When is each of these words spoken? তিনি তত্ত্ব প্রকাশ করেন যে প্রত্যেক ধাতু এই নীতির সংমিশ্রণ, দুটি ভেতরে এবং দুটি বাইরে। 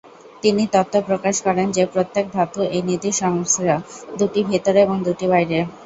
তিনি 0.43 0.63
তত্ত্ব 0.73 0.97
প্রকাশ 1.09 1.35
করেন 1.41 1.67
যে 1.71 1.83
প্রত্যেক 1.93 2.25
ধাতু 2.33 2.59
এই 2.69 2.81
নীতির 2.89 3.15
সংমিশ্রণ, 3.21 3.79
দুটি 4.19 4.39
ভেতরে 4.49 4.79
এবং 4.81 4.97
দুটি 5.07 5.25
বাইরে। 5.33 5.57